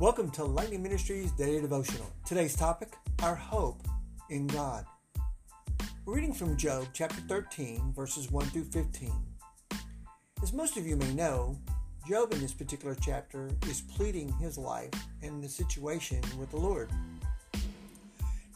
[0.00, 2.10] Welcome to Lightning Ministries Daily Devotional.
[2.24, 3.86] Today's topic Our Hope
[4.30, 4.86] in God.
[6.06, 9.12] We're reading from Job chapter 13, verses 1 through 15.
[10.42, 11.58] As most of you may know,
[12.08, 14.88] Job in this particular chapter is pleading his life
[15.20, 16.90] and the situation with the Lord.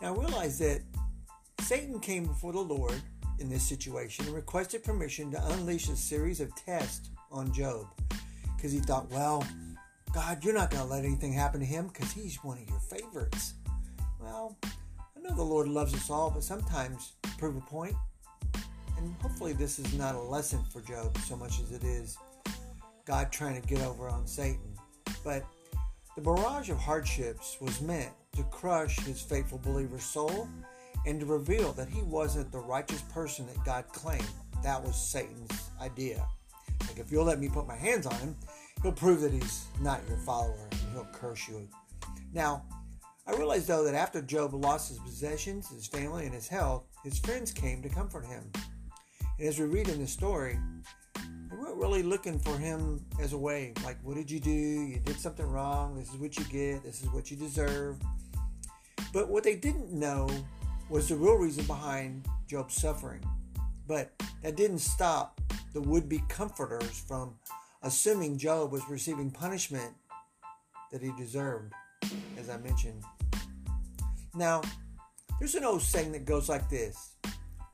[0.00, 0.80] Now realize that
[1.60, 3.02] Satan came before the Lord
[3.38, 7.86] in this situation and requested permission to unleash a series of tests on Job
[8.56, 9.46] because he thought, well,
[10.14, 12.78] God, you're not going to let anything happen to him because he's one of your
[12.78, 13.54] favorites.
[14.20, 17.96] Well, I know the Lord loves us all, but sometimes prove a point.
[18.96, 22.16] And hopefully, this is not a lesson for Job so much as it is
[23.04, 24.78] God trying to get over on Satan.
[25.24, 25.44] But
[26.14, 30.48] the barrage of hardships was meant to crush his faithful believer's soul
[31.06, 34.24] and to reveal that he wasn't the righteous person that God claimed.
[34.62, 36.24] That was Satan's idea.
[36.86, 38.36] Like, if you'll let me put my hands on him,
[38.84, 41.66] he'll prove that he's not your follower and he'll curse you.
[42.34, 42.62] Now,
[43.26, 47.18] I realize though that after Job lost his possessions, his family, and his health, his
[47.18, 48.52] friends came to comfort him.
[49.38, 50.58] And as we read in the story,
[51.14, 54.50] they weren't really looking for him as a way, like, what did you do?
[54.50, 55.96] You did something wrong.
[55.96, 56.84] This is what you get.
[56.84, 57.96] This is what you deserve.
[59.14, 60.28] But what they didn't know
[60.90, 63.24] was the real reason behind Job's suffering.
[63.88, 65.40] But that didn't stop
[65.72, 67.34] the would be comforters from
[67.84, 69.92] assuming Job was receiving punishment
[70.90, 71.72] that he deserved,
[72.38, 73.04] as I mentioned.
[74.34, 74.62] Now,
[75.38, 77.14] there's an old saying that goes like this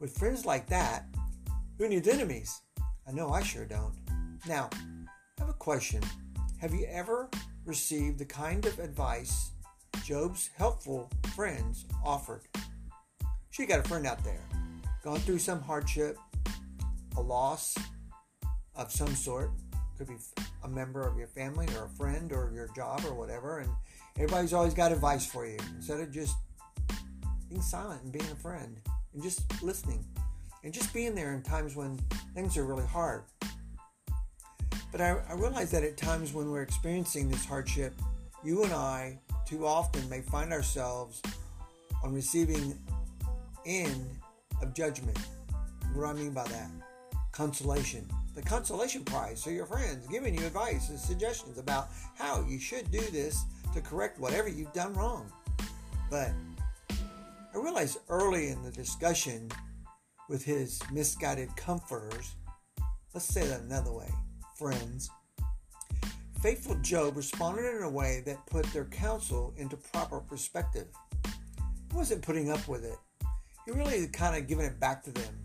[0.00, 1.04] With friends like that,
[1.78, 2.60] who needs enemies?
[3.08, 3.94] I know I sure don't.
[4.46, 6.02] Now, I have a question.
[6.58, 7.30] Have you ever
[7.64, 9.52] received the kind of advice
[10.04, 12.42] Job's helpful friends offered?
[13.50, 14.42] She got a friend out there,
[15.02, 16.16] gone through some hardship,
[17.16, 17.76] a loss
[18.74, 19.50] of some sort,
[20.00, 20.22] could be
[20.64, 23.58] a member of your family or a friend or your job or whatever.
[23.58, 23.70] And
[24.16, 26.36] everybody's always got advice for you instead of just
[27.50, 28.78] being silent and being a friend
[29.12, 30.02] and just listening
[30.64, 31.98] and just being there in times when
[32.34, 33.24] things are really hard.
[34.90, 37.92] But I, I realize that at times when we're experiencing this hardship,
[38.42, 41.20] you and I too often may find ourselves
[42.02, 42.78] on receiving
[43.66, 44.08] end
[44.62, 45.18] of judgment.
[45.92, 46.70] What do I mean by that?
[47.32, 52.58] Consolation the consolation prize to your friends, giving you advice and suggestions about how you
[52.58, 55.30] should do this to correct whatever you've done wrong.
[56.10, 56.30] But
[57.54, 59.50] I realized early in the discussion
[60.28, 62.34] with his misguided comforters,
[63.12, 64.08] let's say that another way,
[64.56, 65.10] friends,
[66.40, 70.86] faithful Job responded in a way that put their counsel into proper perspective.
[71.24, 72.96] He wasn't putting up with it.
[73.66, 75.39] He really kind of given it back to them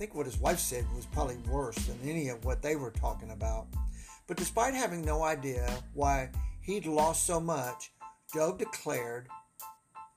[0.00, 3.32] think what his wife said was probably worse than any of what they were talking
[3.32, 3.66] about.
[4.26, 6.30] But despite having no idea why
[6.62, 7.92] he'd lost so much,
[8.32, 9.28] Job declared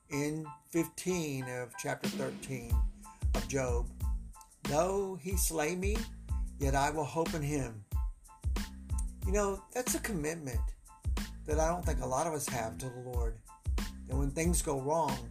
[0.08, 2.72] in 15 of chapter 13
[3.34, 3.86] of Job,
[4.62, 5.98] Though he slay me,
[6.58, 7.84] yet I will hope in him.
[9.26, 10.62] You know, that's a commitment
[11.46, 13.36] that I don't think a lot of us have to the Lord.
[14.08, 15.28] And when things go wrong,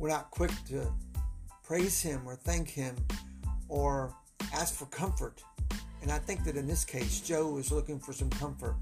[0.00, 0.92] we're not quick to
[1.62, 2.96] praise him or thank him
[3.74, 4.14] or
[4.54, 5.42] ask for comfort.
[6.00, 8.76] And I think that in this case, Job was looking for some comfort.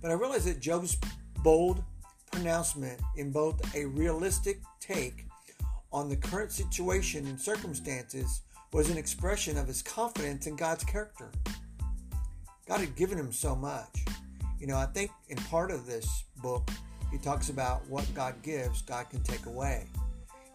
[0.00, 0.96] But I realize that Job's
[1.42, 1.84] bold
[2.32, 5.26] pronouncement in both a realistic take
[5.92, 8.40] on the current situation and circumstances
[8.72, 11.30] was an expression of his confidence in God's character.
[12.66, 14.06] God had given him so much.
[14.58, 16.70] You know, I think in part of this book,
[17.12, 19.84] he talks about what God gives, God can take away.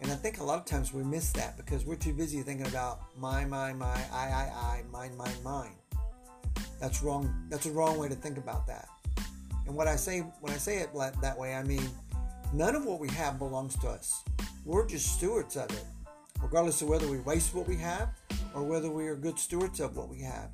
[0.01, 2.67] And I think a lot of times we miss that because we're too busy thinking
[2.67, 5.75] about my, my, my, I, I, I, mine, mine, mine.
[6.79, 7.33] That's wrong.
[7.49, 8.87] That's a wrong way to think about that.
[9.67, 10.89] And what I say when I say it
[11.21, 11.83] that way, I mean
[12.53, 14.23] none of what we have belongs to us.
[14.65, 15.85] We're just stewards of it,
[16.41, 18.09] regardless of whether we waste what we have
[18.55, 20.49] or whether we are good stewards of what we have.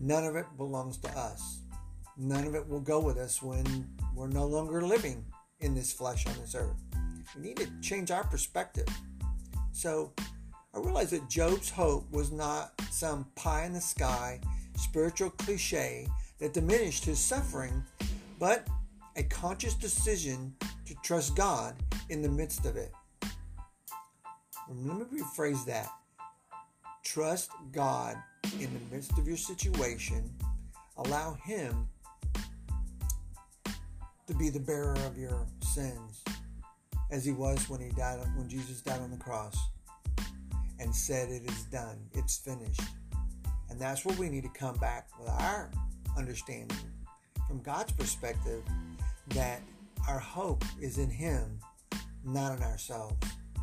[0.00, 1.60] None of it belongs to us.
[2.18, 5.24] None of it will go with us when we're no longer living
[5.60, 6.82] in this flesh on this earth.
[7.36, 8.86] We need to change our perspective.
[9.72, 10.12] So
[10.74, 14.40] I realized that Job's hope was not some pie in the sky
[14.76, 16.06] spiritual cliche
[16.38, 17.82] that diminished his suffering,
[18.38, 18.66] but
[19.16, 20.54] a conscious decision
[20.86, 21.74] to trust God
[22.08, 22.92] in the midst of it.
[24.68, 25.90] Let me rephrase that.
[27.04, 28.16] Trust God
[28.58, 30.30] in the midst of your situation.
[30.96, 31.88] Allow Him
[34.26, 36.22] to be the bearer of your sins
[37.12, 39.56] as he was when he died when Jesus died on the cross
[40.80, 42.82] and said it is done it's finished
[43.70, 45.70] and that's where we need to come back with our
[46.16, 46.76] understanding
[47.48, 48.62] from God's perspective
[49.28, 49.60] that
[50.08, 51.58] our hope is in Him,
[52.24, 53.16] not in ourselves.
[53.58, 53.62] I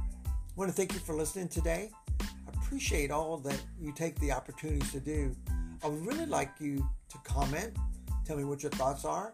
[0.56, 1.92] want to thank you for listening today.
[2.22, 2.26] I
[2.56, 5.36] appreciate all that you take the opportunities to do.
[5.84, 7.78] I would really like you to comment,
[8.26, 9.34] tell me what your thoughts are,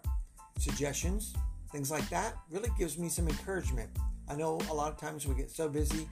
[0.59, 1.33] suggestions,
[1.75, 2.35] things like that.
[2.49, 3.89] Really gives me some encouragement.
[4.29, 6.07] I know a lot of times we get so busy,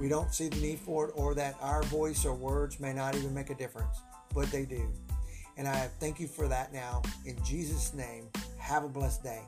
[0.00, 3.14] we don't see the need for it, or that our voice or words may not
[3.14, 4.02] even make a difference,
[4.34, 4.92] but they do.
[5.56, 7.02] And I thank you for that now.
[7.24, 9.42] In Jesus' name, have a blessed day.